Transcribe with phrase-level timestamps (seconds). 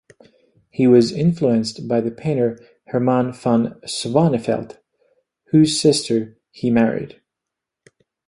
[0.71, 2.57] He was influenced by the painter
[2.87, 4.79] Herman van Swanevelt,
[5.51, 7.21] whose sister he married.